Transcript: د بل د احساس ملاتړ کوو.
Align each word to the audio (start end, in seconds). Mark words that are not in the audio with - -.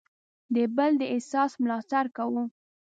د 0.53 0.55
بل 0.75 0.91
د 0.97 1.03
احساس 1.13 1.51
ملاتړ 1.61 2.05
کوو. 2.17 2.43